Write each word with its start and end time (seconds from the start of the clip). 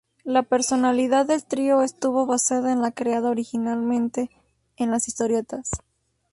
La 0.23 0.41
personalidad 0.41 1.27
del 1.27 1.45
trío 1.45 1.83
estuvo 1.83 2.25
basada 2.25 2.71
en 2.71 2.81
la 2.81 2.89
creada 2.89 3.29
originalmente 3.29 4.31
en 4.75 4.89
las 4.89 5.07
historietas. 5.07 5.69